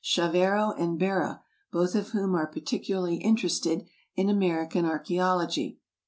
Chavero 0.03 0.71
and 0.79 0.99
Berra, 0.99 1.41
both 1.71 1.93
of 1.93 2.09
whom 2.09 2.33
are 2.33 2.47
particularly 2.47 3.17
interested 3.17 3.87
in 4.15 4.29
American 4.29 4.83
archaeology. 4.83 5.77